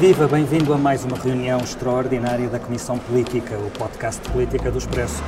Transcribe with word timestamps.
Viva, 0.00 0.26
bem-vindo 0.26 0.72
a 0.72 0.78
mais 0.78 1.04
uma 1.04 1.14
reunião 1.14 1.60
extraordinária 1.60 2.48
da 2.48 2.58
Comissão 2.58 2.98
Política, 2.98 3.58
o 3.58 3.70
podcast 3.72 4.22
de 4.22 4.30
política 4.30 4.70
do 4.70 4.78
Expresso. 4.78 5.22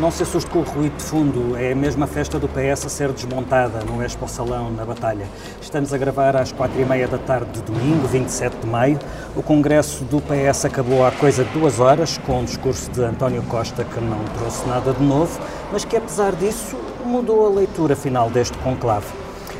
Não 0.00 0.10
se 0.10 0.24
assuste 0.24 0.50
com 0.50 0.58
o 0.58 0.62
ruído 0.62 0.96
de 0.96 1.04
fundo, 1.04 1.56
é 1.56 1.70
a 1.70 1.76
mesma 1.76 2.08
festa 2.08 2.36
do 2.36 2.48
PS 2.48 2.86
a 2.86 2.88
ser 2.88 3.12
desmontada 3.12 3.84
no 3.84 4.02
Expo 4.02 4.26
Salão, 4.26 4.68
na 4.72 4.84
Batalha. 4.84 5.28
Estamos 5.62 5.94
a 5.94 5.96
gravar 5.96 6.34
às 6.34 6.50
quatro 6.50 6.80
e 6.80 6.84
meia 6.84 7.06
da 7.06 7.18
tarde 7.18 7.52
de 7.52 7.62
domingo, 7.62 8.04
27 8.08 8.56
de 8.56 8.66
maio. 8.66 8.98
O 9.36 9.44
congresso 9.44 10.02
do 10.06 10.20
PS 10.20 10.64
acabou 10.64 11.06
há 11.06 11.12
coisa 11.12 11.44
de 11.44 11.50
duas 11.52 11.78
horas, 11.78 12.18
com 12.18 12.40
um 12.40 12.44
discurso 12.44 12.90
de 12.90 13.04
António 13.04 13.44
Costa 13.44 13.84
que 13.84 14.00
não 14.00 14.24
trouxe 14.40 14.66
nada 14.66 14.92
de 14.92 15.04
novo, 15.04 15.40
mas 15.70 15.84
que 15.84 15.96
apesar 15.96 16.34
disso 16.34 16.76
mudou 17.04 17.46
a 17.46 17.48
leitura 17.48 17.94
final 17.94 18.28
deste 18.28 18.58
conclave. 18.58 19.06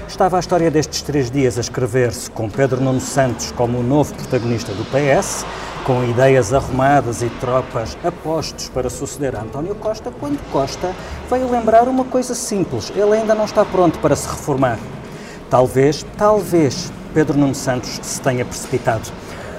Estava 0.09 0.37
a 0.37 0.41
história 0.41 0.71
destes 0.71 1.03
três 1.03 1.31
dias 1.31 1.59
a 1.59 1.61
escrever-se 1.61 2.31
com 2.31 2.49
Pedro 2.49 2.81
Nuno 2.81 3.01
Santos 3.01 3.51
como 3.51 3.79
o 3.79 3.83
novo 3.83 4.15
protagonista 4.15 4.73
do 4.73 4.85
PS, 4.85 5.45
com 5.85 6.05
ideias 6.05 6.55
arrumadas 6.55 7.23
e 7.23 7.29
tropas 7.41 7.99
a 8.05 8.13
postos 8.13 8.69
para 8.69 8.89
suceder 8.89 9.35
a 9.35 9.41
António 9.43 9.75
Costa, 9.75 10.13
quando 10.21 10.39
Costa 10.53 10.93
veio 11.29 11.51
lembrar 11.51 11.89
uma 11.89 12.05
coisa 12.05 12.37
simples: 12.37 12.93
ele 12.95 13.15
ainda 13.15 13.35
não 13.35 13.45
está 13.45 13.65
pronto 13.65 13.99
para 13.99 14.15
se 14.15 14.29
reformar. 14.29 14.79
Talvez, 15.51 16.07
talvez, 16.17 16.91
Pedro 17.13 17.37
Nuno 17.37 17.55
Santos 17.55 17.99
se 18.01 18.21
tenha 18.21 18.45
precipitado. 18.45 19.11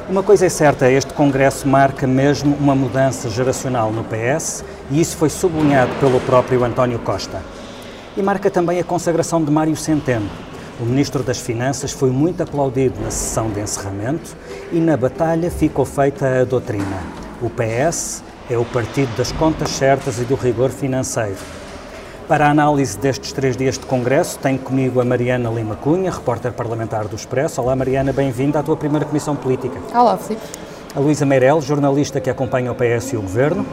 Uma 0.09 0.23
coisa 0.23 0.45
é 0.45 0.49
certa, 0.49 0.89
este 0.89 1.13
Congresso 1.13 1.67
marca 1.67 2.07
mesmo 2.07 2.55
uma 2.55 2.73
mudança 2.73 3.29
geracional 3.29 3.91
no 3.91 4.05
PS 4.05 4.63
e 4.89 5.01
isso 5.01 5.17
foi 5.17 5.29
sublinhado 5.29 5.93
pelo 5.99 6.21
próprio 6.21 6.63
António 6.63 6.99
Costa 6.99 7.41
e 8.17 8.23
marca 8.23 8.49
também 8.49 8.79
a 8.79 8.83
consagração 8.83 9.43
de 9.43 9.51
Mário 9.51 9.75
Centeno. 9.75 10.27
O 10.79 10.85
Ministro 10.85 11.21
das 11.21 11.37
Finanças 11.37 11.91
foi 11.91 12.09
muito 12.09 12.41
aplaudido 12.41 12.99
na 12.99 13.11
sessão 13.11 13.49
de 13.49 13.59
encerramento 13.59 14.35
e 14.71 14.79
na 14.79 14.97
batalha 14.97 15.51
ficou 15.51 15.85
feita 15.85 16.41
a 16.41 16.43
doutrina. 16.43 17.03
O 17.41 17.49
PS 17.49 18.23
é 18.49 18.57
o 18.57 18.65
partido 18.65 19.15
das 19.15 19.31
contas 19.31 19.69
certas 19.69 20.19
e 20.19 20.23
do 20.23 20.33
rigor 20.33 20.71
financeiro. 20.71 21.37
Para 22.27 22.47
a 22.47 22.49
análise 22.49 22.97
destes 22.97 23.31
três 23.31 23.55
dias 23.55 23.77
de 23.77 23.85
Congresso, 23.85 24.39
tenho 24.39 24.59
comigo 24.59 24.99
a 24.99 25.05
Mariana 25.05 25.49
Lima 25.49 25.75
Cunha, 25.75 26.11
repórter 26.11 26.51
parlamentar 26.51 27.07
do 27.07 27.15
Expresso. 27.15 27.61
Olá, 27.61 27.75
Mariana, 27.75 28.11
bem-vinda 28.11 28.59
à 28.59 28.63
tua 28.63 28.75
primeira 28.75 29.05
Comissão 29.05 29.35
Política. 29.35 29.79
Olá, 29.93 30.17
Filipe. 30.17 30.41
A 30.95 30.99
Luísa 30.99 31.25
Meirelles, 31.25 31.63
jornalista 31.63 32.19
que 32.19 32.29
acompanha 32.29 32.71
o 32.71 32.75
PS 32.75 33.13
e 33.13 33.17
o 33.17 33.21
Governo. 33.21 33.65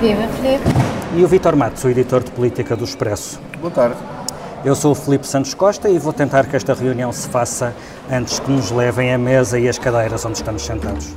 Viva, 0.00 0.28
Filipe. 0.28 0.95
E 1.16 1.24
o 1.24 1.28
Vitor 1.28 1.56
Matos, 1.56 1.82
o 1.82 1.88
editor 1.88 2.22
de 2.22 2.30
Política 2.30 2.76
do 2.76 2.84
Expresso. 2.84 3.40
Boa 3.58 3.70
tarde. 3.70 3.96
Eu 4.62 4.74
sou 4.74 4.92
o 4.92 4.94
Filipe 4.94 5.26
Santos 5.26 5.54
Costa 5.54 5.88
e 5.88 5.98
vou 5.98 6.12
tentar 6.12 6.44
que 6.44 6.54
esta 6.54 6.74
reunião 6.74 7.10
se 7.10 7.26
faça 7.28 7.74
antes 8.12 8.38
que 8.38 8.50
nos 8.50 8.70
levem 8.70 9.14
a 9.14 9.16
mesa 9.16 9.58
e 9.58 9.66
as 9.66 9.78
cadeiras 9.78 10.26
onde 10.26 10.36
estamos 10.36 10.60
sentados. 10.60 11.14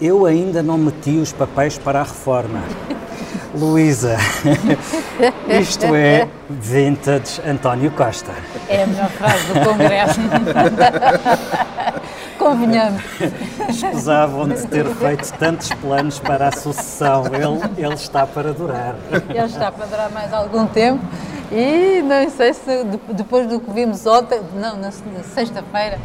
Eu 0.00 0.24
ainda 0.24 0.62
não 0.62 0.78
meti 0.78 1.16
os 1.16 1.32
papéis 1.32 1.76
para 1.76 1.98
a 1.98 2.04
reforma. 2.04 2.62
Luísa, 3.52 4.18
isto 5.60 5.86
é 5.96 6.28
vintage 6.48 7.40
António 7.44 7.90
Costa. 7.90 8.30
É 8.68 8.84
a 8.84 8.86
melhor 8.86 9.08
frase 9.08 9.52
do 9.52 9.68
Congresso. 9.68 10.20
Convenhamos. 12.48 13.02
Escusavam 13.68 14.48
de 14.48 14.66
ter 14.68 14.86
feito 14.86 15.30
tantos 15.34 15.68
planos 15.68 16.18
para 16.18 16.48
a 16.48 16.52
sucessão. 16.52 17.24
Ele, 17.26 17.84
ele 17.84 17.94
está 17.94 18.26
para 18.26 18.54
durar. 18.54 18.94
Ele 19.28 19.38
está 19.44 19.70
para 19.70 19.84
durar 19.84 20.10
mais 20.10 20.32
algum 20.32 20.66
tempo 20.66 21.04
e 21.52 22.00
não 22.00 22.30
sei 22.30 22.54
se 22.54 22.84
depois 23.12 23.46
do 23.46 23.60
que 23.60 23.70
vimos 23.70 24.06
ontem, 24.06 24.40
não, 24.54 24.78
na, 24.78 24.90
sexta-feira, 24.90 25.98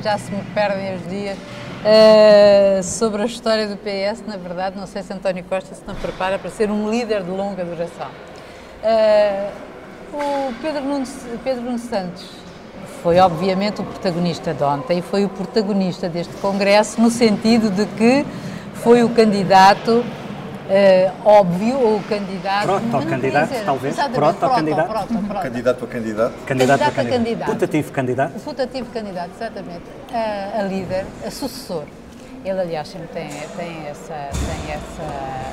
já 0.00 0.16
se 0.16 0.30
me 0.30 0.44
perdem 0.54 0.94
os 0.94 1.08
dias. 1.08 1.36
Uh, 1.80 2.82
sobre 2.84 3.22
a 3.22 3.24
história 3.24 3.66
do 3.66 3.76
PS, 3.76 4.22
na 4.28 4.36
verdade, 4.36 4.78
não 4.78 4.86
sei 4.86 5.02
se 5.02 5.12
António 5.12 5.42
Costa 5.42 5.74
se 5.74 5.82
não 5.88 5.94
prepara 5.96 6.38
para 6.38 6.50
ser 6.50 6.70
um 6.70 6.88
líder 6.88 7.24
de 7.24 7.30
longa 7.30 7.64
duração. 7.64 8.08
Uh, 8.84 9.50
o 10.12 10.54
Pedro 10.62 10.84
Nuno, 10.84 11.06
Pedro 11.42 11.62
Nuno 11.62 11.78
Santos 11.78 12.49
foi 13.02 13.18
obviamente 13.18 13.80
o 13.80 13.84
protagonista 13.84 14.52
de 14.52 14.62
ontem 14.62 14.98
e 14.98 15.02
foi 15.02 15.24
o 15.24 15.28
protagonista 15.28 16.08
deste 16.08 16.34
Congresso 16.36 17.00
no 17.00 17.10
sentido 17.10 17.70
de 17.70 17.86
que 17.86 18.24
foi 18.74 19.02
o 19.02 19.10
candidato 19.10 20.04
Uh, 20.70 21.10
óbvio, 21.28 21.80
ou 21.80 21.96
o 21.96 22.02
candidato. 22.04 22.64
Proto-candidato, 22.64 23.64
talvez? 23.64 23.96
Proto-candidato? 23.96 24.88
Proto, 24.88 25.06
proto, 25.08 25.26
proto. 25.26 25.42
Candidato 25.42 25.84
a 25.84 25.88
candidato? 25.88 26.32
Candidato, 26.46 26.78
candidato 26.78 27.00
a 27.00 27.10
candidato. 27.10 27.50
Putativo 27.50 27.92
candidato? 27.92 28.40
Putativo 28.44 28.90
candidato, 28.92 29.30
exatamente. 29.34 29.82
Uh, 30.12 30.60
a 30.60 30.62
líder, 30.62 31.06
a 31.26 31.30
sucessor. 31.32 31.82
Ele, 32.44 32.60
aliás, 32.60 32.86
sempre 32.86 33.08
tem, 33.08 33.28
tem, 33.56 33.88
essa, 33.88 34.14
tem, 34.14 34.72
essa, 34.72 35.52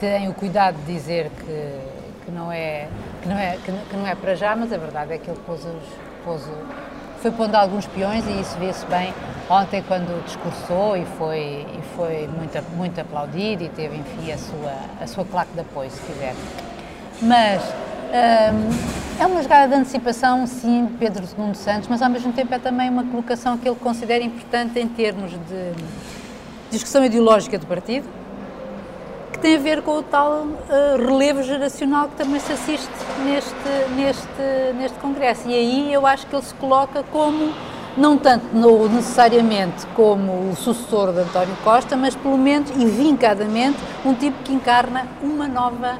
tem 0.00 0.28
o 0.28 0.34
cuidado 0.34 0.76
de 0.84 0.92
dizer 0.92 1.30
que, 1.38 2.24
que, 2.24 2.32
não, 2.32 2.50
é, 2.50 2.88
que, 3.22 3.28
não, 3.28 3.38
é, 3.38 3.58
que, 3.64 3.70
que 3.70 3.96
não 3.96 4.08
é 4.08 4.16
para 4.16 4.34
já, 4.34 4.56
mas 4.56 4.72
a 4.72 4.76
verdade 4.76 5.12
é 5.12 5.18
que 5.18 5.30
ele 5.30 5.38
pôs 5.46 5.60
os, 5.60 6.07
pôs 6.24 6.42
foi 7.20 7.32
pondo 7.32 7.54
alguns 7.56 7.86
peões 7.86 8.24
e 8.26 8.40
isso 8.40 8.56
vê-se 8.58 8.86
bem 8.86 9.12
ontem 9.50 9.82
quando 9.88 10.24
discursou 10.24 10.96
e 10.96 11.04
foi, 11.04 11.66
e 11.76 11.80
foi 11.96 12.28
muito, 12.28 12.76
muito 12.76 13.00
aplaudido 13.00 13.64
e 13.64 13.68
teve, 13.68 13.96
enfim, 13.96 14.30
a 14.30 14.38
sua, 14.38 14.72
a 15.00 15.06
sua 15.06 15.24
claque 15.24 15.52
de 15.52 15.60
apoio, 15.60 15.90
se 15.90 16.00
quiser. 16.02 16.34
Mas 17.20 17.62
hum, 17.62 18.70
é 19.18 19.26
uma 19.26 19.42
jogada 19.42 19.74
de 19.74 19.80
antecipação, 19.80 20.46
sim, 20.46 20.88
Pedro 20.98 21.24
II 21.24 21.54
Santos, 21.54 21.88
mas 21.88 22.00
ao 22.02 22.08
mesmo 22.08 22.32
tempo 22.32 22.54
é 22.54 22.58
também 22.58 22.88
uma 22.88 23.04
colocação 23.04 23.58
que 23.58 23.68
ele 23.68 23.76
considera 23.76 24.22
importante 24.22 24.78
em 24.78 24.86
termos 24.86 25.32
de 25.32 25.72
discussão 26.70 27.04
ideológica 27.04 27.58
do 27.58 27.66
partido, 27.66 28.06
que 29.38 29.42
tem 29.42 29.56
a 29.56 29.58
ver 29.60 29.82
com 29.82 29.98
o 29.98 30.02
tal 30.02 30.42
uh, 30.42 30.56
relevo 30.98 31.42
geracional 31.44 32.08
que 32.08 32.16
também 32.16 32.40
se 32.40 32.52
assiste 32.52 32.90
neste, 33.24 33.54
neste, 33.94 34.74
neste 34.76 34.98
congresso. 34.98 35.48
E 35.48 35.54
aí 35.54 35.94
eu 35.94 36.04
acho 36.04 36.26
que 36.26 36.34
ele 36.34 36.42
se 36.42 36.54
coloca 36.54 37.04
como, 37.12 37.52
não 37.96 38.18
tanto 38.18 38.46
no, 38.52 38.88
necessariamente 38.88 39.86
como 39.94 40.50
o 40.50 40.56
sucessor 40.56 41.12
de 41.12 41.20
António 41.20 41.56
Costa, 41.62 41.96
mas 41.96 42.16
pelo 42.16 42.36
menos 42.36 42.70
e 42.70 42.84
vincadamente 42.84 43.78
um 44.04 44.12
tipo 44.12 44.42
que 44.42 44.52
encarna 44.52 45.06
uma 45.22 45.46
nova, 45.46 45.98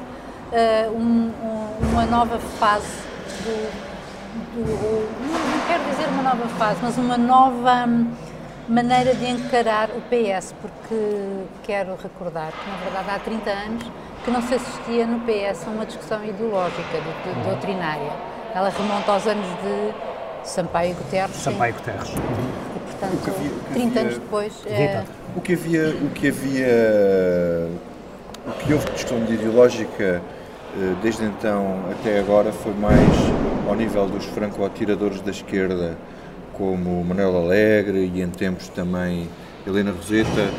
uh, 0.51 0.91
um, 0.91 1.31
um, 1.41 1.91
uma 1.93 2.05
nova 2.05 2.37
fase 2.59 2.91
do, 3.43 3.89
do, 4.53 5.09
não 5.31 5.67
quero 5.67 5.83
dizer 5.91 6.09
uma 6.09 6.23
nova 6.23 6.47
fase, 6.57 6.79
mas 6.81 6.97
uma 6.97 7.17
nova 7.17 7.87
maneira 8.69 9.15
de 9.15 9.25
encarar 9.25 9.89
o 9.89 10.01
PS, 10.01 10.53
porque 10.61 11.43
quero 11.63 11.97
recordar 12.01 12.51
que, 12.51 12.69
na 12.69 12.77
verdade, 12.77 13.09
há 13.09 13.19
30 13.19 13.49
anos 13.49 13.91
que 14.23 14.31
não 14.31 14.41
se 14.43 14.53
assistia 14.53 15.07
no 15.07 15.21
PS 15.21 15.67
a 15.67 15.71
uma 15.71 15.85
discussão 15.85 16.23
ideológica, 16.23 16.83
de, 16.83 17.33
de, 17.33 17.43
doutrinária. 17.43 18.11
Ela 18.53 18.69
remonta 18.69 19.11
aos 19.11 19.25
anos 19.25 19.45
de 19.45 20.47
Sampaio 20.47 20.93
Guterres. 20.95 21.35
Sampaio 21.35 21.73
Guterres. 21.73 22.09
E, 22.09 22.79
portanto, 22.79 23.35
havia, 23.35 23.51
30 23.73 23.99
anos 23.99 24.13
depois... 24.19 24.53
É... 24.67 25.03
O 25.35 25.41
que 25.41 25.53
havia... 25.53 25.89
O 25.89 26.09
que 26.11 26.27
havia... 26.27 27.69
O 28.47 28.51
que 28.51 28.73
houve 28.73 28.85
de 28.85 28.93
discussão 28.93 29.23
ideológica 29.23 30.21
eh, 30.77 30.95
desde 31.01 31.23
então 31.23 31.83
até 31.91 32.19
agora 32.19 32.51
foi 32.51 32.73
mais 32.73 32.99
ao 33.67 33.75
nível 33.75 34.07
dos 34.07 34.25
franco-atiradores 34.25 35.21
da 35.21 35.31
esquerda, 35.31 35.97
como 36.59 37.03
Manuel 37.05 37.37
Alegre 37.37 38.11
e 38.13 38.21
em 38.21 38.29
tempos 38.29 38.67
também 38.67 39.29
Helena 39.65 39.91
Roseta, 39.91 40.51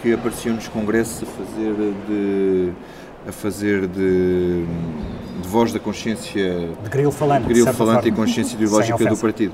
que 0.00 0.14
apareciam 0.14 0.54
nos 0.54 0.68
congressos 0.68 1.24
a 1.24 1.26
fazer 1.26 1.74
de 2.06 2.72
a 3.28 3.32
fazer 3.32 3.88
de, 3.88 4.64
de 5.42 5.48
voz 5.48 5.72
da 5.72 5.80
consciência 5.80 6.70
de 6.82 6.88
grilo 6.88 7.10
falante, 7.10 7.48
de 7.48 7.52
grilo 7.52 7.72
falante 7.74 8.08
e 8.08 8.12
consciência 8.12 8.54
ideológica 8.56 9.04
do 9.04 9.16
partido. 9.16 9.52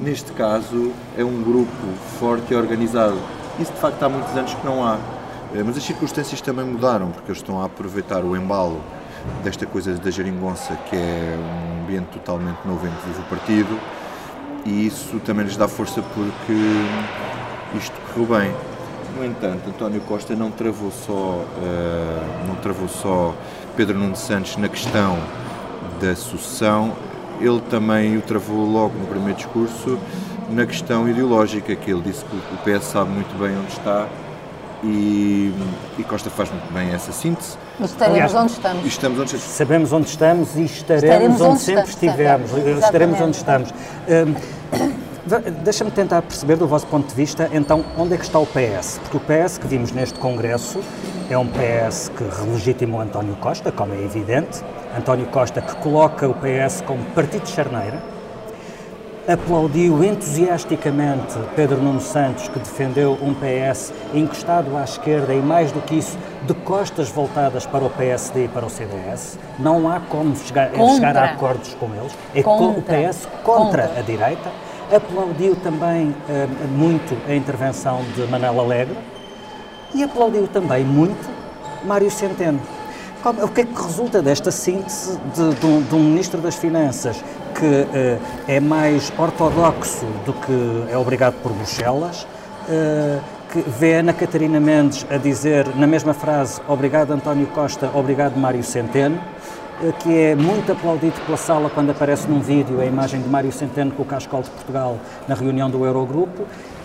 Neste 0.00 0.32
caso 0.32 0.92
é 1.16 1.24
um 1.24 1.42
grupo 1.42 1.70
forte 2.18 2.52
e 2.52 2.56
organizado. 2.56 3.16
Isso 3.58 3.72
de 3.72 3.78
facto 3.78 4.02
há 4.02 4.08
muitos 4.08 4.36
anos 4.36 4.52
que 4.52 4.66
não 4.66 4.84
há. 4.84 4.98
Eh, 5.54 5.62
mas 5.64 5.76
as 5.76 5.84
circunstâncias 5.84 6.40
também 6.40 6.64
mudaram, 6.64 7.12
porque 7.12 7.30
eles 7.30 7.38
estão 7.38 7.62
a 7.62 7.66
aproveitar 7.66 8.24
o 8.24 8.36
embalo 8.36 8.82
desta 9.44 9.64
coisa 9.64 9.94
da 9.94 10.10
geringonça, 10.10 10.76
que 10.90 10.96
é 10.96 11.38
um 11.38 11.84
ambiente 11.84 12.06
totalmente 12.08 12.58
novo 12.66 12.84
entre 12.84 13.20
o 13.20 13.24
partido, 13.24 13.78
e 14.64 14.86
isso 14.86 15.18
também 15.20 15.44
lhes 15.44 15.56
dá 15.56 15.68
força 15.68 16.02
porque 16.02 16.52
isto 17.76 17.94
correu 18.12 18.38
bem. 18.38 18.54
No 19.16 19.24
entanto, 19.24 19.68
António 19.68 20.00
Costa 20.00 20.34
não 20.34 20.50
travou 20.50 20.90
só, 20.90 21.12
uh, 21.12 22.46
não 22.48 22.56
travou 22.56 22.88
só 22.88 23.34
Pedro 23.76 23.98
Nuno 23.98 24.16
Santos 24.16 24.56
na 24.56 24.68
questão 24.68 25.18
da 26.00 26.16
sucessão, 26.16 26.96
ele 27.40 27.60
também 27.70 28.16
o 28.16 28.22
travou 28.22 28.64
logo 28.66 28.98
no 28.98 29.06
primeiro 29.06 29.36
discurso 29.36 29.98
na 30.50 30.66
questão 30.66 31.08
ideológica, 31.08 31.74
que 31.74 31.90
ele 31.90 32.02
disse 32.02 32.24
que 32.24 32.36
o 32.36 32.58
PS 32.58 32.84
sabe 32.86 33.10
muito 33.10 33.36
bem 33.38 33.56
onde 33.56 33.72
está 33.72 34.08
e, 34.82 35.52
e 35.98 36.04
Costa 36.04 36.30
faz 36.30 36.50
muito 36.50 36.72
bem 36.72 36.90
essa 36.90 37.12
síntese. 37.12 37.56
Mas 37.78 37.90
estaremos 37.90 38.18
Aliás, 38.18 38.34
onde 38.34 38.52
estamos. 38.52 38.84
Estamos 38.86 39.18
onde 39.18 39.36
estamos. 39.36 39.56
Sabemos 39.56 39.92
onde 39.92 40.08
estamos 40.08 40.56
e 40.56 40.62
estaremos, 40.64 41.04
estaremos 41.04 41.40
onde, 41.40 41.50
onde, 41.50 41.60
sempre 41.60 41.90
estamos, 41.90 42.50
estivemos. 42.52 42.84
Estaremos 42.84 43.20
onde 43.20 43.36
estamos. 43.36 43.74
Um, 44.08 44.94
Deixa-me 45.64 45.90
tentar 45.90 46.20
perceber 46.20 46.56
do 46.56 46.66
vosso 46.66 46.86
ponto 46.86 47.08
de 47.08 47.14
vista, 47.14 47.48
então, 47.50 47.82
onde 47.96 48.12
é 48.12 48.18
que 48.18 48.24
está 48.24 48.38
o 48.38 48.46
PS? 48.46 49.00
Porque 49.02 49.16
o 49.16 49.20
PS 49.20 49.56
que 49.56 49.66
vimos 49.66 49.90
neste 49.90 50.18
Congresso 50.18 50.80
é 51.30 51.38
um 51.38 51.46
PS 51.46 52.10
que 52.14 52.24
relegitimou 52.24 53.00
António 53.00 53.34
Costa, 53.36 53.72
como 53.72 53.94
é 53.94 54.02
evidente. 54.02 54.62
António 54.94 55.24
Costa 55.28 55.62
que 55.62 55.74
coloca 55.76 56.28
o 56.28 56.34
PS 56.34 56.82
como 56.82 57.02
partido 57.06 57.44
de 57.44 57.52
charneira, 57.52 58.02
aplaudiu 59.26 60.04
entusiasticamente 60.04 61.38
Pedro 61.56 61.78
Nuno 61.78 62.00
Santos, 62.00 62.48
que 62.48 62.58
defendeu 62.58 63.18
um 63.22 63.34
PS 63.34 63.92
encostado 64.12 64.76
à 64.76 64.84
esquerda 64.84 65.32
e, 65.32 65.40
mais 65.40 65.72
do 65.72 65.80
que 65.80 65.94
isso, 65.96 66.18
de 66.46 66.52
costas 66.54 67.08
voltadas 67.08 67.64
para 67.64 67.84
o 67.84 67.90
PSD 67.90 68.44
e 68.44 68.48
para 68.48 68.66
o 68.66 68.70
CDS. 68.70 69.38
Não 69.58 69.88
há 69.90 69.98
como 70.00 70.36
chegar, 70.36 70.70
chegar 70.94 71.16
a 71.16 71.24
acordos 71.24 71.74
com 71.74 71.86
eles. 71.94 72.12
É 72.34 72.42
contra. 72.42 72.78
o 72.78 72.82
PS 72.82 73.26
contra, 73.42 73.88
contra, 73.88 73.98
a 73.98 74.02
direita. 74.02 74.52
Aplaudiu 74.94 75.56
também 75.56 76.10
uh, 76.10 76.68
muito 76.68 77.16
a 77.26 77.34
intervenção 77.34 78.02
de 78.14 78.26
Manela 78.26 78.62
Alegre 78.62 78.96
e 79.94 80.02
aplaudiu 80.02 80.46
também 80.46 80.84
muito 80.84 81.30
Mário 81.84 82.10
Centeno. 82.10 82.60
O 83.26 83.48
que 83.48 83.62
é 83.62 83.64
que 83.64 83.82
resulta 83.82 84.20
desta 84.20 84.50
síntese 84.50 85.18
de, 85.34 85.54
de, 85.54 85.64
um, 85.64 85.80
de 85.80 85.94
um 85.94 85.98
Ministro 85.98 86.42
das 86.42 86.56
Finanças 86.56 87.24
que 87.54 87.64
uh, 87.64 88.20
é 88.46 88.60
mais 88.60 89.10
ortodoxo 89.16 90.04
do 90.26 90.34
que 90.34 90.92
é 90.92 90.98
obrigado 90.98 91.32
por 91.42 91.50
Bruxelas, 91.52 92.24
uh, 92.24 93.22
que 93.50 93.60
vê 93.66 93.94
Ana 93.94 94.12
Catarina 94.12 94.60
Mendes 94.60 95.06
a 95.08 95.16
dizer 95.16 95.74
na 95.74 95.86
mesma 95.86 96.12
frase 96.12 96.60
obrigado 96.68 97.12
António 97.12 97.46
Costa, 97.46 97.90
obrigado 97.94 98.36
Mário 98.36 98.62
Centeno, 98.62 99.18
uh, 99.82 99.90
que 100.00 100.14
é 100.14 100.34
muito 100.34 100.72
aplaudido 100.72 101.18
pela 101.24 101.38
sala 101.38 101.70
quando 101.70 101.92
aparece 101.92 102.28
num 102.28 102.40
vídeo 102.40 102.78
a 102.78 102.84
imagem 102.84 103.22
de 103.22 103.28
Mário 103.30 103.52
Centeno 103.52 103.92
com 103.92 104.02
o 104.02 104.06
Cascol 104.06 104.42
de 104.42 104.50
Portugal 104.50 104.98
na 105.26 105.34
reunião 105.34 105.70
do 105.70 105.82
Eurogrupo. 105.86 106.42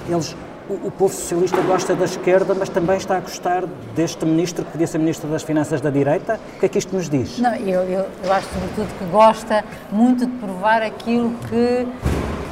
Eles 0.07 0.33
o, 0.69 0.91
povo 0.91 1.13
socialista 1.13 1.59
gosta 1.61 1.95
da 1.95 2.05
esquerda, 2.05 2.53
mas 2.53 2.69
também 2.69 2.97
está 2.97 3.17
a 3.17 3.19
gostar 3.19 3.65
deste 3.95 4.23
ministro 4.23 4.63
que 4.63 4.71
podia 4.71 4.85
ser 4.85 4.99
ministro 4.99 5.27
das 5.29 5.41
Finanças 5.41 5.81
da 5.81 5.89
direita. 5.89 6.39
O 6.57 6.59
que 6.59 6.65
é 6.67 6.69
que 6.69 6.77
isto 6.77 6.95
nos 6.95 7.09
diz? 7.09 7.39
Não, 7.39 7.55
eu, 7.55 7.81
eu, 7.81 8.05
eu 8.23 8.31
acho 8.31 8.47
sobretudo 8.53 8.97
que 8.99 9.05
gosta 9.05 9.65
muito 9.91 10.27
de 10.27 10.31
provar 10.33 10.83
aquilo 10.83 11.31
que, 11.49 11.87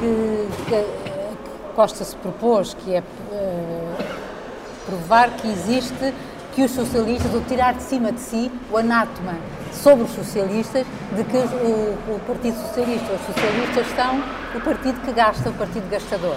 que, 0.00 0.48
que 0.68 0.84
Costa 1.76 2.04
se 2.04 2.16
propôs, 2.16 2.74
que 2.74 2.96
é 2.96 3.00
uh, 3.00 4.04
provar 4.84 5.30
que 5.36 5.46
existe, 5.46 6.12
que 6.56 6.64
os 6.64 6.72
socialistas, 6.72 7.32
ou 7.32 7.40
tirar 7.42 7.74
de 7.74 7.84
cima 7.84 8.10
de 8.10 8.18
si 8.18 8.50
o 8.72 8.76
anátema 8.76 9.36
sobre 9.72 10.04
os 10.04 10.10
socialistas, 10.10 10.84
de 11.14 11.22
que 11.22 11.36
o, 11.36 12.16
o 12.16 12.20
Partido 12.26 12.56
Socialista, 12.66 13.12
os 13.12 13.20
socialistas 13.26 13.86
são 13.94 14.20
o 14.56 14.60
partido 14.60 15.00
que 15.02 15.12
gasta, 15.12 15.48
o 15.48 15.52
partido 15.52 15.88
gastador 15.88 16.36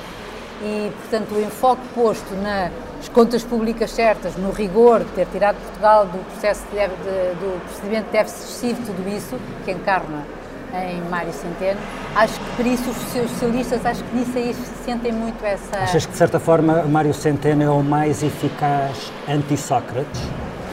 e, 0.63 0.91
portanto, 1.01 1.35
o 1.35 1.41
enfoque 1.41 1.81
posto 1.95 2.35
nas 2.35 3.09
contas 3.09 3.43
públicas 3.43 3.91
certas, 3.91 4.35
no 4.37 4.51
rigor 4.51 4.99
de 4.99 5.11
ter 5.11 5.27
tirado 5.27 5.57
Portugal 5.57 6.05
do 6.05 6.19
processo 6.31 6.63
de, 6.71 6.77
de, 6.77 7.35
do 7.39 7.61
procedimento 7.65 8.05
de 8.05 8.11
déficit 8.11 8.43
excessivo, 8.43 8.81
tudo 8.85 9.09
isso, 9.09 9.37
que 9.65 9.71
encarna 9.71 10.23
em 10.73 11.01
Mário 11.09 11.33
Centeno, 11.33 11.79
acho 12.15 12.39
que 12.39 12.55
por 12.55 12.65
isso 12.65 12.89
os 12.89 12.97
socialistas, 13.29 13.85
acho 13.85 14.03
que 14.05 14.15
nisso 14.15 14.37
aí 14.37 14.55
sentem 14.85 15.11
muito 15.11 15.43
essa... 15.43 15.79
Achas 15.79 16.05
que, 16.05 16.13
de 16.13 16.17
certa 16.17 16.39
forma, 16.39 16.83
Mário 16.83 17.13
Centeno 17.13 17.63
é 17.63 17.69
o 17.69 17.83
mais 17.83 18.23
eficaz 18.23 19.11
anti-Sócrates? 19.27 20.21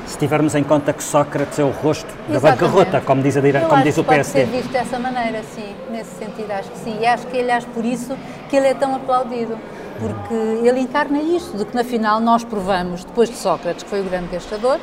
se 0.09 0.17
tivermos 0.17 0.55
em 0.55 0.65
conta 0.65 0.93
que 0.93 1.05
Sócrates 1.05 1.59
é 1.59 1.65
o 1.65 1.71
rosto 1.71 2.07
Exatamente. 2.29 2.33
da 2.33 2.41
bancarrota, 2.41 3.01
como 3.03 3.23
diz, 3.23 3.37
a 3.37 3.41
dire... 3.41 3.61
como 3.61 3.83
diz 3.83 3.99
o 3.99 4.05
PSD. 4.05 4.41
Pode 4.41 4.51
ser 4.51 4.57
visto 4.57 4.73
dessa 4.73 4.99
maneira, 4.99 5.43
sim, 5.55 5.77
nesse 5.91 6.15
sentido, 6.17 6.51
acho 6.51 6.71
que 6.71 6.79
sim. 6.79 6.99
E 7.01 7.07
acho 7.07 7.27
que 7.27 7.37
ele, 7.37 7.51
acho 7.51 7.67
por 7.69 7.85
isso 7.85 8.17
que 8.49 8.57
ele 8.57 8.69
é 8.69 8.75
tão 8.75 8.95
aplaudido 8.95 9.59
porque 9.99 10.35
ele 10.35 10.81
encarna 10.81 11.21
isto, 11.21 11.57
de 11.57 11.65
que 11.65 11.75
na 11.75 11.85
final 11.85 12.21
nós 12.21 12.45
provamos, 12.45 13.05
depois 13.05 13.29
de 13.29 13.37
Sócrates, 13.37 13.83
que 13.83 13.91
foi 13.91 14.01
o 14.01 14.05
grande 14.05 14.29
gastador, 14.29 14.79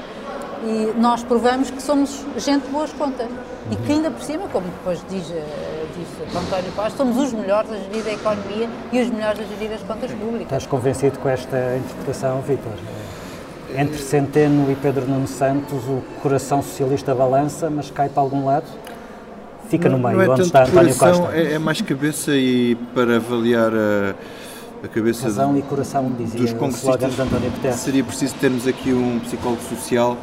e 0.66 1.00
nós 1.00 1.24
provamos 1.24 1.70
que 1.70 1.82
somos 1.82 2.26
gente 2.38 2.66
de 2.66 2.72
boas 2.72 2.92
contas. 2.94 3.28
E 3.72 3.76
que 3.76 3.92
ainda 3.94 4.12
por 4.12 4.22
cima, 4.22 4.48
como 4.52 4.68
depois 4.68 5.00
diz, 5.10 5.32
eh, 5.32 5.86
diz 5.98 6.36
António 6.36 6.72
Costa, 6.74 6.98
somos 6.98 7.18
os 7.18 7.34
melhores 7.34 7.72
a 7.72 7.78
gerir 7.78 8.06
a 8.08 8.14
economia 8.14 8.70
e 8.92 9.02
os 9.02 9.10
melhores 9.10 9.40
a 9.40 9.44
gerir 9.44 9.74
as 9.74 9.82
contas 9.82 10.12
públicas. 10.12 10.44
Estás 10.44 10.68
convencido 10.68 11.18
com 11.18 11.30
esta 11.30 11.78
interpretação, 11.78 12.42
Vítor? 12.42 12.74
Entre 13.76 13.98
Centeno 13.98 14.72
e 14.72 14.76
Pedro 14.76 15.08
Nuno 15.08 15.28
Santos, 15.28 15.84
o 15.86 16.04
coração 16.22 16.62
socialista 16.62 17.16
balança, 17.16 17.70
mas 17.70 17.90
cai 17.90 18.08
para 18.08 18.22
algum 18.22 18.46
lado? 18.46 18.68
Fica 19.68 19.90
não, 19.90 19.98
no 19.98 20.08
meio, 20.08 20.22
é 20.22 20.30
onde 20.30 20.44
está 20.44 20.64
António 20.64 20.96
coração, 20.96 21.24
Costa. 21.24 21.38
É, 21.38 21.54
é 21.54 21.60
mais 21.60 21.82
cabeça 21.82 22.36
e 22.36 22.76
para 22.94 23.16
avaliar 23.16 23.72
a 23.74 24.14
a 24.86 24.88
cabeça 24.88 25.24
Razão 25.24 25.54
de, 25.54 25.60
e 25.60 25.62
coração, 25.64 26.12
dizia 26.18 26.40
dos 26.40 26.54
congressistas. 26.54 27.16
De 27.16 27.22
António 27.22 27.50
Guterres. 27.50 27.80
Seria 27.80 28.04
preciso 28.04 28.36
termos 28.36 28.68
aqui 28.68 28.94
um 28.94 29.20
psicólogo 29.20 29.62
social 29.64 30.18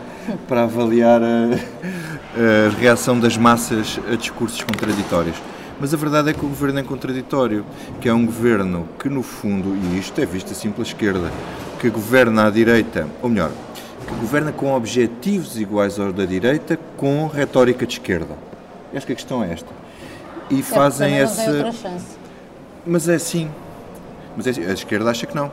para 0.47 0.63
avaliar 0.63 1.21
a, 1.21 1.27
a 1.27 2.71
reação 2.79 3.19
das 3.19 3.37
massas 3.37 3.99
a 4.11 4.15
discursos 4.15 4.63
contraditórios. 4.63 5.37
Mas 5.81 5.93
a 5.93 5.97
verdade 5.97 6.31
é 6.31 6.33
que 6.33 6.45
o 6.45 6.49
governo 6.49 6.79
é 6.79 6.83
contraditório, 6.85 7.67
que 8.01 8.09
é 8.09 8.15
um 8.15 8.25
governo 8.25 8.89
que, 9.01 9.09
no 9.09 9.23
fundo, 9.23 9.75
e 9.75 9.99
isto 9.99 10.21
é 10.21 10.27
visto 10.27 10.53
assim 10.53 10.71
pela 10.71 10.87
esquerda, 10.87 11.33
que 11.81 11.91
governa 11.91 12.47
à 12.47 12.51
direita, 12.51 13.09
ou 13.21 13.29
melhor, 13.29 13.51
que 14.07 14.15
governa 14.15 14.53
com 14.53 14.73
objetivos 14.73 15.59
iguais 15.59 15.99
aos 15.99 16.15
da 16.15 16.25
direita, 16.25 16.79
com 16.97 17.27
retórica 17.27 17.85
de 17.85 17.95
esquerda. 17.95 18.37
acho 18.95 19.07
que 19.07 19.13
a 19.13 19.17
questão 19.17 19.43
é 19.43 19.55
esta. 19.55 19.69
E 20.49 20.61
é 20.61 20.63
fazem 20.63 21.15
essa. 21.15 21.73
Mas 22.87 23.09
é 23.09 23.15
assim, 23.15 23.51
mas 24.37 24.47
a 24.47 24.73
esquerda 24.73 25.11
acha 25.11 25.27
que 25.27 25.35
não, 25.35 25.51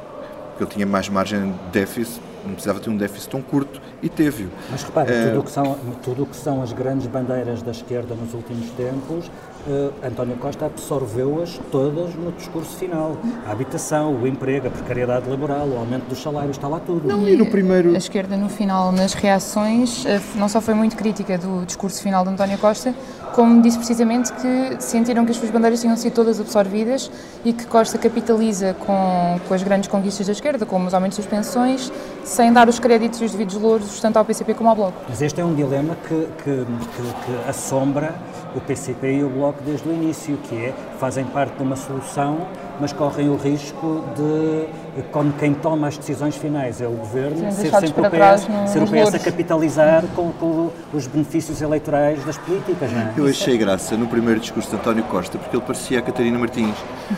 que 0.58 0.64
ele 0.64 0.70
tinha 0.70 0.86
mais 0.86 1.10
margem 1.10 1.52
de 1.52 1.58
déficit, 1.72 2.22
não 2.46 2.54
precisava 2.54 2.80
ter 2.80 2.90
um 2.90 2.98
déficit 2.98 3.30
tão 3.30 3.42
curto 3.42 3.82
e 4.02 4.10
teve-o. 4.10 4.50
Mas 4.70 4.84
repare, 4.84 5.12
é... 5.12 5.28
tudo 5.28 5.40
o 5.40 5.44
que, 5.44 5.52
são, 5.52 5.78
tudo 6.04 6.26
que 6.26 6.36
são 6.36 6.62
as 6.62 6.74
grandes 6.74 7.08
bandeiras 7.08 7.62
da 7.62 7.72
esquerda 7.72 8.16
nos 8.16 8.34
últimos 8.34 8.70
tempos, 8.72 9.30
uh, 9.68 9.94
António 10.04 10.36
Costa 10.38 10.66
absorveu-as 10.66 11.60
todas 11.72 12.14
no 12.16 12.32
discurso 12.32 12.78
final. 12.78 13.18
A 13.48 13.52
habitação, 13.52 14.16
o 14.16 14.28
emprego, 14.28 14.68
a 14.68 14.72
precariedade 14.72 15.30
laboral, 15.30 15.68
o 15.68 15.78
aumento 15.78 16.08
dos 16.08 16.22
salários, 16.22 16.58
está 16.58 16.68
lá 16.68 16.80
tudo. 16.80 17.08
Não, 17.08 17.28
e 17.28 17.36
no 17.36 17.46
primeiro... 17.46 17.94
A 17.94 17.98
esquerda, 17.98 18.38
no 18.38 18.50
final, 18.50 18.92
nas 18.92 19.14
reações, 19.14 20.06
eh, 20.06 20.20
não 20.36 20.48
só 20.48 20.62
foi 20.62 20.74
muito 20.74 20.96
crítica 20.96 21.38
do 21.38 21.66
discurso 21.66 22.02
final 22.02 22.24
de 22.24 22.30
António 22.32 22.58
Costa, 22.58 22.94
como 23.34 23.62
disse 23.62 23.78
precisamente 23.78 24.32
que 24.34 24.82
sentiram 24.82 25.26
que 25.26 25.32
as 25.32 25.38
suas 25.38 25.52
bandeiras 25.52 25.82
tinham 25.82 25.96
sido 25.96 26.14
todas 26.14 26.40
absorvidas 26.40 27.12
e 27.46 27.54
que 27.54 27.66
Costa 27.66 27.98
capitaliza 27.98 28.76
com, 28.80 29.40
com 29.48 29.54
as 29.54 29.64
grandes 29.64 29.88
conquistas 29.90 30.28
da 30.28 30.34
esquerda, 30.34 30.66
como 30.66 30.88
os 30.88 30.94
aumentos 30.94 31.18
das 31.18 31.28
pensões, 31.28 31.92
sem 32.24 32.52
dar 32.52 32.68
os 32.68 32.80
créditos 32.80 33.22
e 33.22 33.26
os 33.26 33.32
devidos 33.32 33.56
louros 33.56 34.00
tanto 34.00 34.18
ao 34.18 34.26
PCP 34.26 34.54
como 34.54 34.70
ao 34.70 34.76
Bloco. 34.76 34.98
Mas 35.08 35.22
este 35.22 35.40
é 35.40 35.46
um 35.46 35.54
dilema 35.54 35.96
que, 36.08 36.28
que, 36.44 36.66
que, 36.66 37.26
que 37.26 37.50
assombra 37.50 38.14
o 38.56 38.62
PCP 38.62 39.18
e 39.18 39.24
o 39.24 39.30
Bloco 39.30 39.62
desde 39.64 39.88
o 39.88 39.94
início, 39.94 40.38
que 40.38 40.56
é, 40.56 40.74
fazem 41.00 41.26
parte 41.26 41.56
de 41.56 41.64
uma 41.64 41.76
solução 41.76 42.48
mas 42.80 42.94
correm 42.94 43.30
o 43.30 43.36
risco 43.36 44.04
de, 44.16 45.02
como 45.12 45.34
quem 45.34 45.54
toma 45.54 45.88
as 45.88 45.98
decisões 45.98 46.36
finais 46.36 46.82
é 46.82 46.88
o 46.88 46.92
Governo, 46.92 47.52
Sim, 47.52 47.70
ser 47.70 47.72
sempre 47.76 48.08
o 48.08 48.10
PS, 48.10 48.48
no, 48.48 48.68
ser 48.68 48.84
o 48.84 48.88
PS 48.88 49.16
a 49.16 49.20
capitalizar 49.20 50.04
com, 50.16 50.32
com, 50.34 50.72
os 50.94 51.06
benefícios 51.08 51.62
eleitorais 51.62 52.24
das 52.24 52.38
políticas, 52.38 52.92
não 52.92 53.02
é? 53.02 53.14
Eu 53.18 53.28
achei 53.28 53.58
graça 53.58 53.98
no 53.98 54.08
primeiro 54.08 54.40
discurso 54.40 54.70
de 54.70 54.76
António 54.78 55.04
Costa, 55.06 55.38
porque 55.38 55.56
ele 55.56 55.66
parecia 55.66 56.00
a 56.00 56.02
Catarina 56.02 56.40
Martins 56.40 56.76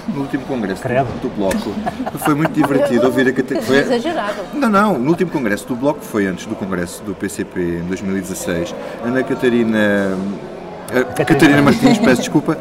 no 0.09 0.21
último 0.21 0.45
congresso 0.45 0.81
do, 0.81 1.21
do, 1.21 1.29
Bloco. 1.35 1.73
Foi 2.19 2.33
muito 2.33 2.53
divertido 2.53 3.05
ouvir 3.05 3.27
a 3.27 3.33
Catarina... 3.33 3.65
Foi 3.65 3.77
exagerado. 3.77 4.41
Não, 4.53 4.69
não, 4.69 4.97
no 4.97 5.09
último 5.09 5.29
congresso 5.31 5.67
do 5.67 5.75
Bloco, 5.75 6.01
foi 6.01 6.25
antes 6.25 6.45
do 6.45 6.55
congresso 6.55 7.03
do 7.03 7.13
PCP, 7.13 7.59
em 7.59 7.87
2016, 7.87 8.73
Ana 9.03 9.23
Catarina... 9.23 10.17
Catarina, 10.91 11.25
Catarina 11.25 11.61
Martins, 11.61 11.97
peço 11.97 12.21
desculpa, 12.21 12.57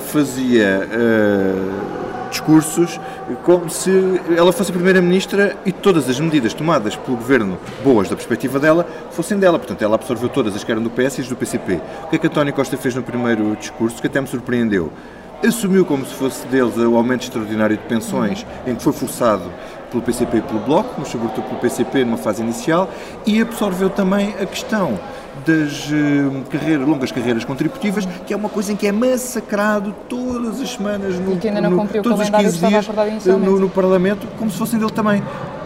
fazia... 0.00 0.88
Uh, 0.90 2.04
discursos 2.34 3.00
como 3.44 3.70
se 3.70 3.90
ela 4.36 4.52
fosse 4.52 4.70
a 4.70 4.74
Primeira-Ministra 4.74 5.56
e 5.64 5.70
todas 5.70 6.08
as 6.08 6.18
medidas 6.18 6.52
tomadas 6.52 6.96
pelo 6.96 7.16
Governo, 7.16 7.58
boas 7.82 8.08
da 8.08 8.16
perspectiva 8.16 8.58
dela, 8.58 8.86
fossem 9.12 9.38
dela. 9.38 9.58
Portanto, 9.58 9.82
ela 9.82 9.94
absorveu 9.94 10.28
todas 10.28 10.56
as 10.56 10.64
que 10.64 10.72
eram 10.72 10.82
do 10.82 10.90
PS 10.90 11.18
e 11.18 11.20
as 11.22 11.28
do 11.28 11.36
PCP. 11.36 11.80
O 12.04 12.08
que 12.08 12.16
é 12.16 12.18
que 12.18 12.26
António 12.26 12.52
Costa 12.52 12.76
fez 12.76 12.94
no 12.94 13.02
primeiro 13.02 13.56
discurso, 13.56 14.00
que 14.00 14.08
até 14.08 14.20
me 14.20 14.26
surpreendeu? 14.26 14.92
Assumiu 15.46 15.84
como 15.84 16.04
se 16.04 16.14
fosse 16.14 16.46
deles 16.46 16.76
o 16.76 16.96
aumento 16.96 17.22
extraordinário 17.22 17.76
de 17.76 17.82
pensões, 17.84 18.44
em 18.66 18.74
que 18.74 18.82
foi 18.82 18.92
forçado 18.92 19.44
pelo 19.90 20.02
PCP 20.02 20.38
e 20.38 20.42
pelo 20.42 20.60
Bloco, 20.60 20.94
mas 20.98 21.08
sobretudo 21.08 21.44
pelo 21.44 21.60
PCP 21.60 22.04
numa 22.04 22.16
fase 22.16 22.42
inicial, 22.42 22.90
e 23.26 23.40
absorveu 23.40 23.90
também 23.90 24.34
a 24.40 24.46
questão 24.46 24.98
das 25.46 25.88
uh, 25.88 26.42
carreiras, 26.50 26.86
longas 26.86 27.12
carreiras 27.12 27.44
contributivas, 27.44 28.06
que 28.26 28.32
é 28.32 28.36
uma 28.36 28.48
coisa 28.48 28.72
em 28.72 28.76
que 28.76 28.86
é 28.86 28.92
massacrado 28.92 29.94
todas 30.08 30.60
as 30.60 30.70
semanas 30.70 31.18
no, 31.18 31.34
e 31.34 31.36
que 31.36 31.48
ainda 31.48 31.60
não 31.60 31.76
cumpriu 31.76 32.02
no, 32.02 32.10
todos 32.10 32.20
os 32.20 32.30
15 32.30 32.66
dias 32.66 32.86
no, 33.26 33.58
no, 33.58 33.68
Parlamento, 33.68 34.26
como 34.38 34.50
se 34.50 34.58
fossem 34.58 34.78
dele 34.78 34.92
também. 34.92 35.22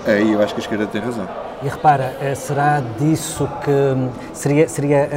Aí 0.06 0.32
eu 0.32 0.42
acho 0.42 0.54
que 0.54 0.60
a 0.60 0.62
esquerda 0.62 0.86
tem 0.86 1.00
razão. 1.00 1.28
E 1.62 1.68
repara, 1.68 2.16
eh, 2.20 2.34
será 2.34 2.80
disso 2.98 3.48
que 3.62 3.72
seria, 4.32 4.68
seria 4.68 5.08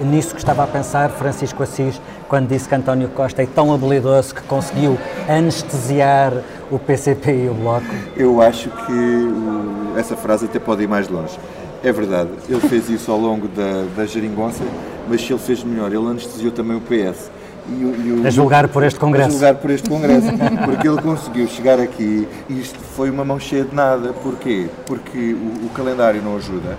uh, 0.00 0.04
nisso 0.04 0.34
que 0.34 0.40
estava 0.40 0.64
a 0.64 0.66
pensar 0.66 1.08
Francisco 1.10 1.62
Assis 1.62 2.00
quando 2.28 2.48
disse 2.48 2.68
que 2.68 2.74
António 2.74 3.08
Costa 3.08 3.42
é 3.42 3.46
tão 3.46 3.72
habilidoso 3.72 4.34
que 4.34 4.42
conseguiu 4.42 4.98
anestesiar 5.28 6.32
o 6.70 6.78
PCP 6.78 7.44
e 7.44 7.48
o 7.48 7.54
Bloco? 7.54 7.86
Eu 8.16 8.42
acho 8.42 8.68
que 8.68 8.92
o, 8.92 9.94
essa 9.96 10.16
frase 10.16 10.46
até 10.46 10.58
pode 10.58 10.82
ir 10.82 10.88
mais 10.88 11.08
longe. 11.08 11.38
É 11.82 11.92
verdade, 11.92 12.30
ele 12.48 12.60
fez 12.60 12.88
isso 12.90 13.10
ao 13.10 13.18
longo 13.18 13.46
da, 13.48 13.84
da 13.96 14.04
geringonça, 14.04 14.64
mas 15.08 15.20
se 15.20 15.32
ele 15.32 15.38
fez 15.38 15.62
melhor, 15.62 15.92
ele 15.92 16.06
anestesiou 16.06 16.50
também 16.50 16.76
o 16.76 16.80
PS. 16.80 17.30
E 17.68 17.72
e 17.72 18.20
o, 18.22 18.26
a 18.26 18.30
julgar 18.30 18.66
por 18.68 18.82
este 18.82 18.98
Congresso. 18.98 19.28
A 19.28 19.32
julgar 19.32 19.54
por 19.56 19.70
este 19.70 19.88
Congresso, 19.88 20.26
porque 20.64 20.88
ele 20.88 21.00
conseguiu 21.00 21.46
chegar 21.46 21.78
aqui 21.78 22.26
e 22.48 22.60
isto 22.60 22.78
foi 22.80 23.10
uma 23.10 23.24
mão 23.24 23.38
cheia 23.38 23.64
de 23.64 23.74
nada. 23.74 24.12
Porquê? 24.12 24.68
Porque 24.86 25.34
o, 25.34 25.66
o 25.66 25.70
calendário 25.74 26.22
não 26.22 26.36
ajuda, 26.36 26.76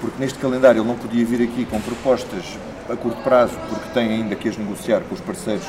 porque 0.00 0.16
neste 0.20 0.38
calendário 0.38 0.80
ele 0.80 0.88
não 0.88 0.96
podia 0.96 1.24
vir 1.24 1.42
aqui 1.42 1.64
com 1.64 1.80
propostas 1.80 2.44
a 2.88 2.94
curto 2.94 3.20
prazo, 3.22 3.54
porque 3.68 3.88
tem 3.92 4.08
ainda 4.10 4.36
que 4.36 4.48
as 4.48 4.56
negociar 4.56 5.00
com 5.00 5.14
os 5.14 5.20
parceiros 5.20 5.66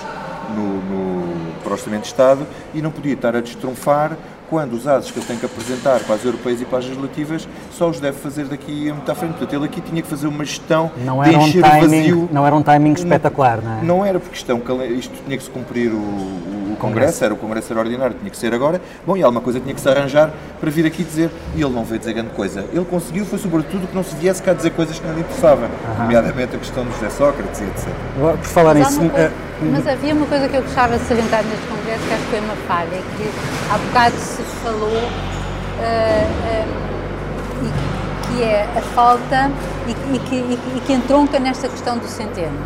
no, 0.55 0.81
no, 0.81 1.53
para 1.61 1.69
o 1.69 1.73
Orçamento 1.73 2.01
de 2.01 2.07
Estado 2.07 2.45
e 2.73 2.81
não 2.81 2.91
podia 2.91 3.13
estar 3.13 3.35
a 3.35 3.41
destrunfar 3.41 4.17
quando 4.49 4.73
os 4.73 4.87
atos 4.87 5.11
que 5.11 5.19
ele 5.19 5.25
tem 5.25 5.37
que 5.37 5.45
apresentar 5.45 5.99
para 6.01 6.15
as 6.15 6.23
europeias 6.23 6.61
e 6.61 6.65
para 6.65 6.79
as 6.79 6.85
legislativas 6.85 7.47
só 7.71 7.89
os 7.89 7.99
deve 7.99 8.17
fazer 8.17 8.45
daqui 8.45 8.89
a 8.89 8.93
muito 8.93 9.11
à 9.11 9.15
frente. 9.15 9.31
Portanto, 9.31 9.53
ele 9.53 9.65
aqui 9.65 9.81
tinha 9.81 10.01
que 10.01 10.07
fazer 10.07 10.27
uma 10.27 10.43
gestão 10.43 10.91
não 10.97 11.21
de 11.23 11.35
encher 11.35 11.59
um 11.59 11.61
timing, 11.61 11.85
o 11.85 11.89
vazio. 11.89 12.29
Não 12.31 12.45
era 12.45 12.55
um 12.55 12.63
timing 12.63 12.93
espetacular, 12.93 13.61
não, 13.61 13.79
é? 13.79 13.83
Não 13.83 14.05
era, 14.05 14.19
porque 14.19 14.35
questão, 14.35 14.61
isto 14.91 15.13
tinha 15.25 15.37
que 15.37 15.43
se 15.43 15.49
cumprir 15.49 15.91
o 15.91 16.56
Congresso, 16.77 17.01
Congresso, 17.01 17.23
era 17.23 17.33
o 17.33 17.37
Congresso 17.37 17.67
Extraordinário, 17.67 18.15
tinha 18.17 18.29
que 18.29 18.37
ser 18.37 18.53
agora. 18.53 18.81
Bom, 19.05 19.17
e 19.17 19.23
alguma 19.23 19.41
coisa 19.41 19.59
tinha 19.59 19.73
que 19.73 19.81
se 19.81 19.89
arranjar 19.89 20.31
para 20.59 20.69
vir 20.69 20.85
aqui 20.85 21.03
dizer. 21.03 21.29
E 21.55 21.61
ele 21.61 21.73
não 21.73 21.83
veio 21.83 21.99
dizer 21.99 22.13
grande 22.13 22.29
coisa. 22.29 22.65
Ele 22.71 22.85
conseguiu, 22.85 23.25
foi 23.25 23.39
sobretudo 23.39 23.87
que 23.87 23.95
não 23.95 24.03
se 24.03 24.15
viesse 24.15 24.41
cá 24.41 24.53
dizer 24.53 24.71
coisas 24.71 24.97
que 24.99 25.05
não 25.05 25.13
lhe 25.13 25.21
interessavam, 25.21 25.69
nomeadamente 25.97 26.55
a 26.55 26.59
questão 26.59 26.85
dos 26.85 26.93
José 26.95 27.09
Sócrates 27.09 27.61
e 27.61 27.63
etc. 27.63 27.87
Por 28.15 28.37
falar 28.43 28.75
nisso. 28.75 29.01
Uh, 29.01 29.47
mas 29.71 29.87
havia 29.87 30.13
uma 30.13 30.27
coisa 30.27 30.47
que 30.47 30.55
eu 30.55 30.61
gostava 30.61 30.97
de 30.97 31.03
salientar 31.05 31.43
neste 31.43 31.65
Congresso, 31.67 32.03
que 32.07 32.13
acho 32.13 32.23
que 32.23 32.29
foi 32.29 32.39
uma 32.39 32.55
falha, 32.67 33.01
que 33.17 33.31
há 33.71 33.77
bocado 33.77 34.15
se 34.17 34.41
falou, 34.63 34.87
uh, 34.87 35.81
uh, 35.81 36.87
e, 37.65 38.27
que 38.27 38.43
é 38.43 38.69
a 38.75 38.81
falta, 38.93 39.51
e, 39.87 40.15
e, 40.15 40.19
que, 40.19 40.35
e, 40.35 40.81
que 40.85 40.93
entronca 40.93 41.39
nesta 41.39 41.67
questão 41.67 41.97
do 41.97 42.07
centeno, 42.07 42.57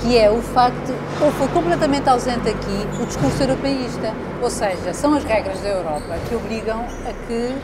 que 0.00 0.16
é 0.16 0.30
o 0.30 0.40
facto, 0.40 0.94
ou 1.20 1.30
foi 1.32 1.48
completamente 1.48 2.08
ausente 2.08 2.48
aqui, 2.48 3.02
o 3.02 3.06
discurso 3.06 3.42
europeísta. 3.42 4.14
Ou 4.42 4.50
seja, 4.50 4.94
são 4.94 5.14
as 5.14 5.24
regras 5.24 5.60
da 5.60 5.68
Europa 5.68 6.16
que 6.28 6.34
obrigam 6.34 6.80
a 6.80 7.26
que 7.26 7.54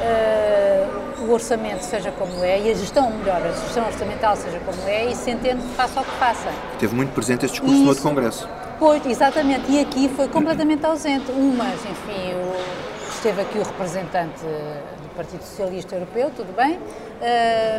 uh, 0.00 1.24
o 1.26 1.32
orçamento 1.32 1.82
seja 1.82 2.10
como 2.12 2.44
é 2.44 2.60
e 2.60 2.70
a 2.70 2.74
gestão, 2.74 3.10
melhor, 3.10 3.40
a 3.42 3.52
gestão 3.52 3.86
orçamental 3.86 4.36
seja 4.36 4.60
como 4.60 4.86
é 4.86 5.06
e 5.06 5.14
Centeno 5.14 5.62
faça 5.74 6.00
o 6.00 6.04
que 6.04 6.10
faça. 6.12 6.50
Teve 6.78 6.94
muito 6.94 7.12
presente 7.12 7.46
esse 7.46 7.52
discurso 7.54 7.74
Isso, 7.74 7.82
no 7.82 7.88
outro 7.88 8.02
Congresso. 8.02 8.48
Pois, 8.78 9.04
exatamente, 9.06 9.70
e 9.70 9.80
aqui 9.80 10.08
foi 10.14 10.28
completamente 10.28 10.84
ausente. 10.84 11.30
Umas, 11.32 11.76
enfim, 11.76 12.34
o, 12.34 13.10
esteve 13.10 13.40
aqui 13.40 13.58
o 13.58 13.62
representante 13.62 14.42
do 14.42 15.16
Partido 15.16 15.42
Socialista 15.42 15.94
Europeu, 15.94 16.30
tudo 16.36 16.54
bem, 16.54 16.74
uh, 16.74 16.78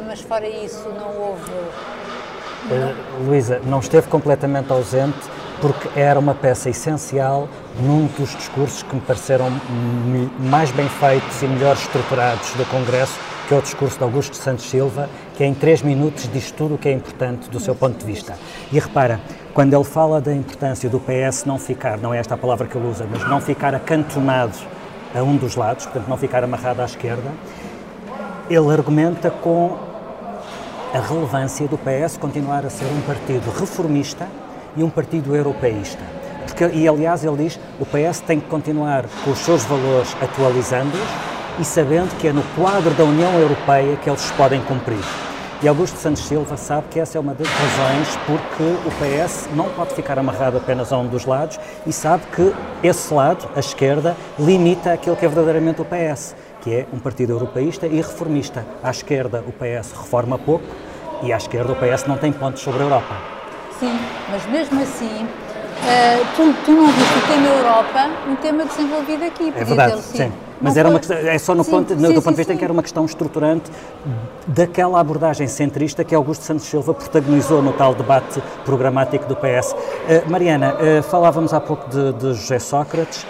mas 0.07 0.21
fora 0.21 0.47
isso 0.47 0.89
não 0.89 1.15
houve... 1.21 1.51
Uh, 2.69 3.25
Luísa, 3.25 3.62
não 3.65 3.79
esteve 3.79 4.07
completamente 4.07 4.71
ausente 4.71 5.17
porque 5.62 5.88
era 6.00 6.19
uma 6.19 6.36
peça 6.36 6.69
essencial 6.69 7.47
num 7.79 8.07
dos 8.07 8.36
discursos 8.36 8.83
que 8.83 8.95
me 8.95 9.01
pareceram 9.01 9.50
mais 10.39 10.71
bem 10.71 10.88
feitos 10.88 11.41
e 11.41 11.47
melhor 11.47 11.75
estruturados 11.75 12.51
do 12.51 12.65
Congresso, 12.65 13.17
que 13.47 13.53
é 13.53 13.57
o 13.57 13.62
discurso 13.62 13.97
de 13.97 14.03
Augusto 14.03 14.36
Santos 14.36 14.69
Silva, 14.69 15.09
que 15.36 15.43
em 15.43 15.53
três 15.53 15.81
minutos 15.81 16.29
diz 16.31 16.51
tudo 16.51 16.75
o 16.75 16.77
que 16.77 16.89
é 16.89 16.91
importante 16.91 17.50
do 17.50 17.59
seu 17.59 17.74
ponto 17.74 17.97
de 17.97 18.05
vista. 18.05 18.36
E 18.71 18.79
repara, 18.79 19.19
quando 19.53 19.74
ele 19.74 19.86
fala 19.86 20.19
da 20.19 20.33
importância 20.33 20.89
do 20.89 21.00
PS 21.00 21.45
não 21.45 21.57
ficar, 21.57 21.97
não 21.97 22.13
é 22.13 22.19
esta 22.19 22.36
a 22.36 22.38
palavra 22.38 22.67
que 22.67 22.77
ele 22.77 22.88
usa, 22.88 23.07
mas 23.09 23.27
não 23.27 23.39
ficar 23.39 23.74
acantonado 23.74 24.57
a 25.15 25.24
um 25.24 25.38
dos 25.38 25.55
lados, 25.55 25.86
portanto 25.86 26.07
não 26.07 26.17
ficar 26.17 26.43
amarrado 26.43 26.81
à 26.81 26.86
esquerda, 26.86 27.31
ele 28.50 28.71
argumenta 28.71 29.29
com 29.29 29.87
a 30.94 31.00
relevância 31.00 31.67
do 31.67 31.77
PS 31.77 32.17
continuar 32.17 32.65
a 32.65 32.70
ser 32.70 32.86
um 32.86 33.01
partido 33.01 33.51
reformista 33.51 34.27
e 34.75 34.84
um 34.84 34.89
partido 34.89 35.36
europeísta. 35.36 36.01
Porque, 36.46 36.65
e 36.75 36.88
aliás, 36.88 37.24
ele 37.24 37.44
diz 37.44 37.60
o 37.79 37.86
PS 37.86 38.22
tem 38.22 38.39
que 38.39 38.48
continuar 38.48 39.06
com 39.24 39.32
os 39.32 39.39
seus 39.39 39.65
valores 39.65 40.15
atualizando-os 40.22 41.08
e 41.60 41.65
sabendo 41.65 42.15
que 42.17 42.27
é 42.27 42.34
no 42.34 42.44
quadro 42.56 42.91
da 42.91 43.03
União 43.03 43.34
Europeia 43.34 43.98
que 43.98 44.10
eles 44.10 44.32
podem 44.32 44.62
cumprir. 44.62 45.03
E 45.62 45.67
Augusto 45.67 45.98
Santos 45.98 46.22
Silva 46.22 46.56
sabe 46.56 46.86
que 46.91 47.00
essa 47.00 47.17
é 47.17 47.22
uma 47.22 47.34
das 47.34 47.48
razões 47.48 48.15
porque 48.27 48.63
o 48.88 48.91
PS 48.91 49.50
não 49.56 49.67
pode 49.70 49.96
ficar 49.96 50.20
amarrado 50.20 50.58
apenas 50.58 50.94
a 50.94 50.98
um 51.00 51.08
dos 51.08 51.25
lados 51.25 51.60
e 51.86 51.91
sabe 51.91 52.24
que 52.27 52.53
esse 52.84 53.12
lado, 53.12 53.50
a 53.56 53.60
esquerda, 53.60 54.15
limita 54.38 54.94
aquilo 54.94 55.15
que 55.15 55.25
é 55.25 55.27
verdadeiramente 55.27 55.82
o 55.82 55.86
PS, 55.86 56.36
que 56.62 56.74
é 56.74 56.88
um 56.94 57.00
partido 57.00 57.34
europeísta 57.34 57.88
e 57.88 57.98
reformista. 57.98 58.66
À 58.84 58.92
esquerda, 58.92 59.44
o 59.48 59.52
PS 59.52 59.92
reforma 59.92 60.38
pouco 60.38 60.66
e 61.24 61.34
à 61.34 61.38
esquerda, 61.38 61.74
o 61.74 61.76
PS 61.76 62.06
não 62.08 62.18
tem 62.18 62.32
pontos 62.32 62.62
sobre 62.62 62.82
a 62.82 62.86
Europa. 62.86 63.16
Sim, 63.80 63.98
mas 64.32 64.46
mesmo 64.48 64.82
assim, 64.82 65.24
uh, 65.24 66.26
tu, 66.36 66.54
tu 66.66 66.72
não 66.72 66.88
viste 66.88 67.18
o 67.18 67.28
tema 67.28 67.48
Europa 67.48 68.10
um 68.28 68.36
tema 68.36 68.66
desenvolvido 68.66 69.24
aqui. 69.24 69.54
É 69.56 69.64
verdade, 69.64 70.02
sim. 70.02 70.32
Mas 70.60 70.76
era 70.76 70.90
uma 70.90 70.98
questão, 70.98 71.18
é 71.18 71.38
só 71.38 71.54
no 71.54 71.64
sim, 71.64 71.70
ponto, 71.70 71.90
sim, 71.94 72.02
do 72.02 72.08
sim, 72.08 72.14
ponto 72.16 72.30
de 72.32 72.36
vista 72.36 72.54
em 72.54 72.58
que 72.58 72.64
era 72.64 72.74
uma 72.74 72.82
questão 72.82 73.06
estruturante 73.06 73.70
daquela 74.48 75.00
abordagem 75.00 75.48
centrista 75.48 76.04
que 76.04 76.16
Augusto 76.16 76.44
Santos 76.44 76.66
Silva 76.66 76.96
protagonizou 76.96 77.62
no 77.62 77.74
tal 77.74 77.94
debate 77.94 78.42
programático 78.66 79.26
do 79.28 79.36
PS. 79.36 79.74
Uh, 79.74 79.78
eh, 80.10 80.24
Mariana, 80.28 80.74
uh, 80.74 81.04
falávamos 81.04 81.54
há 81.54 81.60
pouco 81.60 81.88
de, 81.90 82.14
de 82.14 82.34
José 82.34 82.58
Sócrates. 82.58 83.26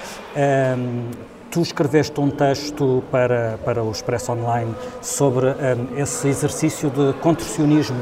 Tu 1.49 1.61
escreveste 1.61 2.19
um 2.19 2.29
texto 2.29 3.03
para, 3.09 3.57
para 3.63 3.83
o 3.83 3.91
Expresso 3.91 4.31
Online 4.31 4.73
sobre 5.01 5.47
um, 5.47 5.97
esse 5.97 6.27
exercício 6.27 6.89
de 6.89 7.13
contorcionismo 7.19 7.97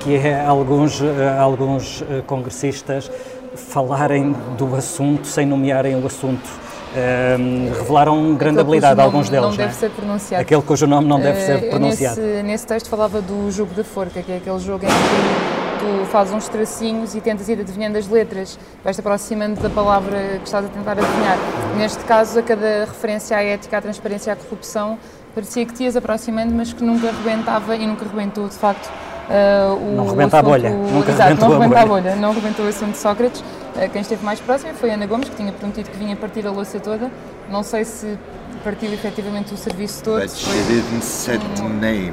que 0.00 0.16
é 0.16 0.44
alguns, 0.44 1.00
uh, 1.00 1.06
alguns 1.40 2.02
uh, 2.02 2.22
congressistas 2.26 3.10
falarem 3.54 4.34
do 4.56 4.74
assunto 4.76 5.26
sem 5.26 5.46
nomearem 5.46 6.00
o 6.00 6.06
assunto. 6.06 6.48
Um, 6.90 7.72
revelaram 7.72 8.34
grande 8.34 8.58
Aquele 8.58 8.60
habilidade 8.60 9.00
alguns 9.00 9.28
deles. 9.28 9.50
Não 9.50 9.56
deve 9.56 9.70
é? 9.70 9.74
ser 9.74 9.90
pronunciado. 9.90 10.42
Aquele 10.42 10.62
cujo 10.62 10.86
nome 10.86 11.08
não 11.08 11.20
deve 11.20 11.40
ser 11.40 11.64
eh, 11.64 11.70
pronunciado. 11.70 12.20
Nesse, 12.20 12.42
nesse 12.42 12.66
texto 12.66 12.88
falava 12.88 13.22
do 13.22 13.48
jogo 13.50 13.72
da 13.74 13.84
forca, 13.84 14.20
que 14.22 14.32
é 14.32 14.36
aquele 14.38 14.58
jogo 14.58 14.84
em 14.84 14.88
que 14.88 15.59
tu 15.80 16.06
fazes 16.06 16.32
uns 16.34 16.46
tracinhos 16.46 17.14
e 17.14 17.20
tentas 17.20 17.48
ir 17.48 17.58
adivinhando 17.58 17.96
as 17.96 18.06
letras, 18.06 18.58
vais-te 18.84 19.00
aproximando 19.00 19.60
da 19.60 19.70
palavra 19.70 20.38
que 20.38 20.44
estás 20.44 20.66
a 20.66 20.68
tentar 20.68 20.92
adivinhar. 20.92 21.38
Neste 21.76 22.04
caso, 22.04 22.38
a 22.38 22.42
cada 22.42 22.84
referência 22.84 23.36
à 23.36 23.42
ética, 23.42 23.78
à 23.78 23.80
transparência 23.80 24.30
e 24.30 24.32
à 24.32 24.36
corrupção, 24.36 24.98
parecia 25.34 25.64
que 25.64 25.72
te 25.72 25.84
ias 25.84 25.96
aproximando, 25.96 26.54
mas 26.54 26.72
que 26.72 26.84
nunca 26.84 27.10
rebentava 27.10 27.74
e 27.74 27.86
nunca 27.86 28.04
rebentou, 28.04 28.46
de 28.46 28.56
facto, 28.56 28.90
Uh, 29.30 29.76
o 29.76 29.94
não 29.94 30.08
rebenta 30.08 30.38
assunto, 30.38 30.38
a 30.38 30.42
bolha. 30.42 30.70
Nunca 30.70 31.12
exato, 31.12 31.40
não 31.40 31.50
rebenta 31.52 31.80
a 31.80 31.86
bolha. 31.86 32.02
bolha. 32.02 32.16
Não 32.16 32.34
rebentou 32.34 32.66
o 32.66 32.68
assunto 32.68 32.90
de 32.90 32.98
Sócrates. 32.98 33.40
Uh, 33.40 33.88
quem 33.92 34.00
esteve 34.00 34.24
mais 34.24 34.40
próximo 34.40 34.74
foi 34.74 34.90
Ana 34.90 35.06
Gomes, 35.06 35.28
que 35.28 35.36
tinha 35.36 35.52
prometido 35.52 35.88
que 35.88 35.96
vinha 35.96 36.16
partir 36.16 36.44
a 36.48 36.50
louça 36.50 36.80
toda. 36.80 37.08
Não 37.48 37.62
sei 37.62 37.84
se 37.84 38.18
partiu 38.64 38.92
efetivamente 38.92 39.54
o 39.54 39.56
serviço 39.56 40.02
todo. 40.02 40.20
But 40.20 40.30
she 40.30 40.50
didn't 40.66 41.04
set 41.04 41.38
the 41.54 41.62
name. 41.62 42.12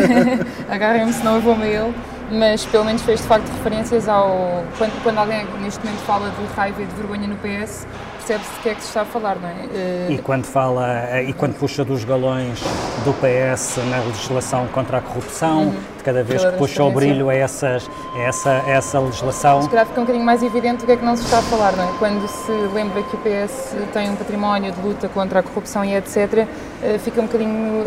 Agarrem-me, 0.68 1.14
senão 1.14 1.36
eu 1.36 1.40
vou-me 1.40 1.62
a 1.62 1.66
ele 1.66 1.94
mas 2.30 2.64
pelo 2.66 2.84
menos 2.84 3.02
fez 3.02 3.20
de 3.20 3.26
facto 3.26 3.48
referências 3.48 4.08
ao. 4.08 4.64
Quando, 4.78 5.02
quando 5.02 5.18
alguém 5.18 5.44
neste 5.60 5.84
momento 5.84 6.00
fala 6.00 6.30
de 6.30 6.54
raiva 6.54 6.82
e 6.82 6.86
de 6.86 6.94
vergonha 6.94 7.28
no 7.28 7.36
PS, 7.36 7.86
percebe-se 8.24 8.52
de 8.54 8.60
que 8.60 8.68
é 8.70 8.74
que 8.74 8.80
se 8.80 8.88
está 8.88 9.02
a 9.02 9.04
falar, 9.04 9.36
não 9.36 9.48
é? 9.48 10.10
E 10.10 10.18
quando 10.18 10.46
fala, 10.46 11.22
e 11.22 11.32
quando 11.34 11.54
puxa 11.54 11.84
dos 11.84 12.04
galões 12.04 12.58
do 13.04 13.12
PS 13.12 13.78
na 13.90 13.98
legislação 13.98 14.66
contra 14.68 14.98
a 14.98 15.00
corrupção, 15.02 15.64
uhum. 15.64 15.76
de 15.98 16.02
cada 16.02 16.22
vez 16.22 16.42
que 16.42 16.52
puxa 16.52 16.82
o 16.82 16.90
brilho 16.90 17.28
a, 17.28 17.34
essas, 17.34 17.88
a 18.14 18.18
essa, 18.20 18.50
a 18.50 18.70
essa 18.70 18.98
legislação. 18.98 19.62
Se 19.62 19.68
calhar 19.68 19.86
fica 19.86 20.00
um 20.00 20.04
bocadinho 20.04 20.24
mais 20.24 20.42
evidente 20.42 20.84
o 20.84 20.86
que 20.86 20.92
é 20.92 20.96
que 20.96 21.04
não 21.04 21.16
se 21.16 21.24
está 21.24 21.38
a 21.38 21.42
falar, 21.42 21.72
não 21.76 21.84
é? 21.84 21.92
Quando 21.98 22.26
se 22.26 22.52
lembra 22.72 23.02
que 23.02 23.14
o 23.14 23.18
PS 23.18 23.76
tem 23.92 24.10
um 24.10 24.16
património 24.16 24.72
de 24.72 24.80
luta 24.80 25.08
contra 25.08 25.40
a 25.40 25.42
corrupção 25.42 25.84
e 25.84 25.94
etc., 25.94 26.48
eh, 26.82 26.98
fica 26.98 27.20
um 27.20 27.26
bocadinho 27.26 27.84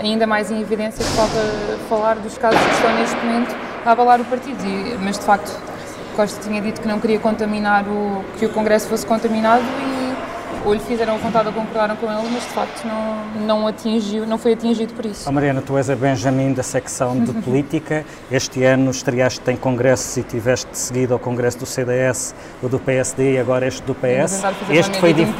ainda 0.00 0.26
mais 0.26 0.50
em 0.50 0.60
evidência 0.60 1.04
que 1.04 1.10
falta 1.12 1.38
falar 1.88 2.16
dos 2.16 2.36
casos 2.36 2.60
que 2.60 2.74
estão 2.74 2.94
neste 2.96 3.16
momento 3.16 3.56
a 3.84 3.92
abalar 3.92 4.20
o 4.20 4.24
partido, 4.24 4.58
mas 5.00 5.16
de 5.18 5.24
facto 5.24 5.67
Costa 6.18 6.40
tinha 6.42 6.60
dito 6.60 6.80
que 6.80 6.88
não 6.88 6.98
queria 6.98 7.20
contaminar 7.20 7.84
o 7.86 8.24
que 8.40 8.46
o 8.46 8.48
Congresso 8.48 8.88
fosse 8.88 9.06
contaminado 9.06 9.62
e, 9.62 10.66
ou 10.66 10.74
lhe 10.74 10.80
fizeram 10.80 11.14
a 11.14 11.16
vontade 11.16 11.46
ou 11.46 11.54
concordaram 11.54 11.94
com 11.94 12.10
ele, 12.10 12.28
mas 12.32 12.42
de 12.42 12.48
facto 12.48 12.84
não, 12.84 13.46
não, 13.46 13.66
atingiu, 13.68 14.26
não 14.26 14.36
foi 14.36 14.54
atingido 14.54 14.92
por 14.94 15.06
isso. 15.06 15.28
Oh, 15.28 15.32
Mariana, 15.32 15.62
tu 15.62 15.78
és 15.78 15.88
a 15.88 15.94
Benjamin 15.94 16.54
da 16.54 16.64
secção 16.64 17.22
de 17.22 17.32
política. 17.42 18.04
Este 18.32 18.64
ano 18.64 18.90
estreaste 18.90 19.48
em 19.48 19.56
congressos 19.56 20.16
e 20.16 20.24
tiveste 20.24 20.76
seguido 20.76 21.14
ao 21.14 21.20
congresso 21.20 21.58
do 21.58 21.66
CDS, 21.66 22.34
o 22.60 22.68
do 22.68 22.80
PSD 22.80 23.34
e 23.34 23.38
agora 23.38 23.68
este 23.68 23.82
do 23.82 23.94
PS. 23.94 24.42
Este 24.68 24.98
foi, 24.98 25.14
dif... 25.14 25.32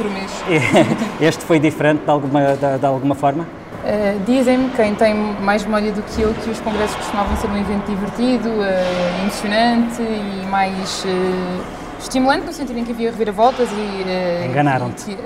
este 1.19 1.43
foi 1.43 1.59
diferente 1.59 2.05
de 2.05 2.09
alguma, 2.09 2.55
de, 2.55 2.77
de 2.79 2.85
alguma 2.85 3.15
forma? 3.15 3.45
Uh, 3.89 4.23
Dizem-me, 4.23 4.69
quem 4.69 4.93
tem 4.93 5.15
mais 5.15 5.63
memória 5.63 5.91
do 5.91 6.03
que 6.03 6.21
eu, 6.21 6.31
que 6.35 6.51
os 6.51 6.59
congressos 6.59 6.95
costumavam 6.95 7.35
ser 7.37 7.47
um 7.47 7.57
evento 7.57 7.87
divertido, 7.87 8.47
uh, 8.49 9.21
emocionante 9.21 9.99
e 9.99 10.45
mais 10.45 11.03
uh, 11.05 11.63
estimulante, 11.99 12.45
no 12.45 12.53
sentido 12.53 12.77
em 12.77 12.85
que 12.85 12.91
havia 12.91 13.09
reviravoltas 13.09 13.67
e... 13.71 14.45
Enganaram-te. 14.45 15.17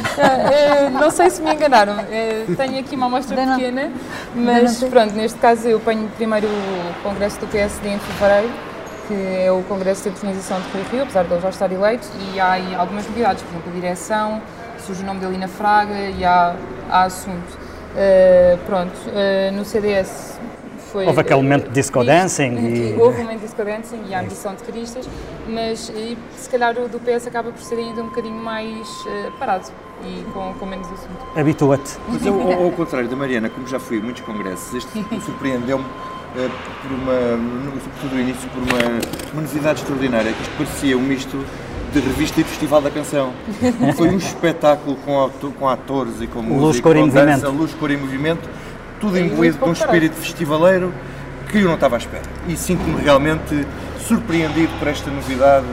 não 0.98 1.10
sei 1.10 1.28
se 1.28 1.42
me 1.42 1.52
enganaram. 1.52 1.96
tenho 2.56 2.80
aqui 2.80 2.96
uma 2.96 3.06
amostra 3.06 3.36
pequena, 3.36 3.92
mas 4.34 4.82
pronto, 4.84 5.14
neste 5.14 5.38
caso 5.38 5.68
eu 5.68 5.78
ponho 5.78 6.08
primeiro 6.16 6.48
o 6.48 7.02
congresso 7.02 7.38
do 7.40 7.46
PSD 7.46 7.90
em 7.90 7.98
fevereiro, 7.98 8.50
que 9.06 9.14
é 9.44 9.52
o 9.52 9.62
congresso 9.64 10.04
de 10.04 10.08
internalização 10.08 10.58
de 10.60 10.70
Rui 10.72 10.82
Rio, 10.90 11.02
apesar 11.02 11.24
de 11.24 11.32
ele 11.32 11.42
já 11.42 11.50
estar 11.50 11.70
eleito, 11.70 12.08
e 12.32 12.40
há 12.40 12.80
algumas 12.80 13.06
novidades, 13.06 13.42
por 13.42 13.50
exemplo, 13.50 13.70
a 13.70 13.74
direção, 13.74 14.42
surge 14.78 15.02
o 15.02 15.06
nome 15.06 15.20
dele 15.20 15.36
na 15.36 15.48
Fraga 15.48 15.94
e 15.94 16.24
há, 16.24 16.56
há 16.90 17.02
assunto. 17.04 17.61
Uh, 17.92 18.58
pronto, 18.66 18.96
uh, 19.08 19.52
no 19.52 19.64
CDS 19.64 20.38
foi. 20.92 21.06
Houve 21.06 21.20
aquele 21.20 21.42
momento 21.42 21.68
de 21.68 21.72
disco 21.72 22.04
dancing. 22.04 22.56
E... 22.56 22.96
Houve 22.98 23.20
um 23.20 23.24
momento 23.24 23.40
de 23.40 23.46
disco 23.46 23.64
dancing 23.64 24.00
e 24.08 24.14
a 24.14 24.20
ambição 24.20 24.54
de 24.54 24.62
Cristas, 24.62 25.08
mas 25.48 25.90
e, 25.90 26.16
se 26.36 26.48
calhar 26.48 26.76
o 26.78 26.88
do 26.88 27.00
PS 27.00 27.26
acaba 27.26 27.50
por 27.50 27.62
ser 27.62 27.76
ainda 27.76 28.02
um 28.02 28.08
bocadinho 28.08 28.34
mais 28.34 28.88
uh, 28.88 29.32
parado 29.38 29.68
e 30.04 30.24
com, 30.32 30.54
com 30.54 30.66
menos 30.66 30.86
assunto. 30.86 31.38
Habitua-te. 31.38 31.96
Mas 32.08 32.24
eu, 32.24 32.40
ao, 32.40 32.64
ao, 32.64 32.70
contrário 32.72 33.08
da 33.08 33.16
Mariana, 33.16 33.48
como 33.48 33.66
já 33.66 33.78
fui 33.78 33.98
a 33.98 34.02
muitos 34.02 34.22
congressos, 34.22 34.74
este 34.74 35.04
surpreendeu-me. 35.24 35.84
por 35.84 36.92
uma, 36.92 37.38
sobretudo 37.80 38.14
no 38.14 38.20
início, 38.20 38.48
por 38.50 38.62
uma, 38.62 39.00
uma 39.32 39.42
novidade 39.42 39.80
extraordinária, 39.80 40.32
que 40.32 40.42
isto 40.42 40.56
parecia 40.56 40.96
um 40.96 41.02
misto 41.02 41.44
de 41.92 42.00
revista 42.00 42.40
e 42.40 42.44
festival 42.44 42.80
da 42.80 42.90
canção. 42.90 43.32
Foi 43.96 44.08
um 44.08 44.16
espetáculo 44.16 44.96
com, 45.04 45.30
com 45.58 45.68
atores 45.68 46.20
e 46.20 46.26
com 46.26 46.42
música, 46.42 46.60
luz, 46.60 46.80
cor 46.80 46.96
com 46.96 47.08
dança, 47.08 47.48
luz, 47.48 47.74
cor 47.74 47.90
e 47.90 47.96
movimento, 47.96 48.48
tudo 49.00 49.18
imbuído 49.18 49.58
com 49.58 49.68
um 49.68 49.72
espírito 49.72 50.14
festivaleiro 50.14 50.92
que 51.50 51.58
eu 51.58 51.66
não 51.66 51.74
estava 51.74 51.96
à 51.96 51.98
espera. 51.98 52.22
E 52.48 52.56
sinto-me 52.56 53.00
realmente 53.02 53.66
surpreendido 54.06 54.72
por 54.78 54.88
esta 54.88 55.10
novidade 55.10 55.66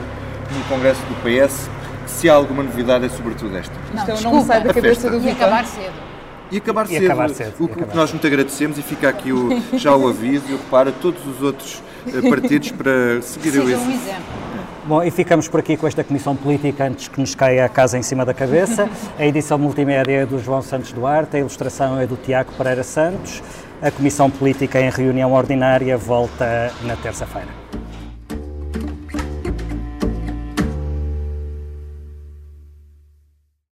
no 0.54 0.64
Congresso 0.64 1.00
do 1.02 1.14
PS, 1.22 1.68
que 2.04 2.10
se 2.10 2.28
há 2.28 2.34
alguma 2.34 2.62
novidade 2.62 3.06
é 3.06 3.08
sobretudo 3.08 3.56
esta. 3.56 3.74
Não, 3.94 4.14
Isto 4.14 4.28
é 4.28 4.30
não 4.30 4.44
sai 4.44 4.62
da 4.62 4.74
cabeça 4.74 5.10
do 5.10 5.18
Vitor. 5.18 5.30
E 5.30 5.32
acabar 5.32 5.64
cedo. 5.64 5.92
E 6.50 6.56
acabar 6.56 6.86
cedo. 6.86 7.02
E 7.02 7.06
acabar 7.06 7.30
cedo. 7.30 7.54
O, 7.60 7.68
que 7.68 7.96
nós 7.96 8.10
muito 8.10 8.26
agradecemos 8.26 8.78
e 8.78 8.82
fica 8.82 9.08
aqui 9.08 9.32
o, 9.32 9.62
já 9.74 9.94
o 9.94 10.08
aviso 10.08 10.44
e 10.48 10.54
o 10.54 10.56
reparo 10.56 10.90
a 10.90 10.92
todos 10.92 11.24
os 11.26 11.40
outros 11.42 11.82
eh, 12.06 12.28
partidos 12.28 12.72
para 12.72 13.22
seguir 13.22 13.58
o 13.58 13.70
exemplo. 13.70 14.49
Bom, 14.90 15.04
e 15.04 15.10
ficamos 15.12 15.46
por 15.46 15.60
aqui 15.60 15.76
com 15.76 15.86
esta 15.86 16.02
Comissão 16.02 16.34
Política 16.34 16.88
antes 16.88 17.06
que 17.06 17.20
nos 17.20 17.32
caia 17.32 17.64
a 17.64 17.68
casa 17.68 17.96
em 17.96 18.02
cima 18.02 18.24
da 18.24 18.34
cabeça. 18.34 18.90
A 19.16 19.24
edição 19.24 19.56
multimédia 19.56 20.22
é 20.22 20.26
do 20.26 20.36
João 20.40 20.60
Santos 20.60 20.90
Duarte, 20.90 21.36
a 21.36 21.38
ilustração 21.38 22.00
é 22.00 22.08
do 22.08 22.16
Tiago 22.16 22.50
Pereira 22.58 22.82
Santos. 22.82 23.40
A 23.80 23.88
Comissão 23.92 24.28
Política 24.28 24.80
em 24.80 24.90
reunião 24.90 25.32
ordinária 25.32 25.96
volta 25.96 26.72
na 26.82 26.96
terça-feira. 26.96 27.46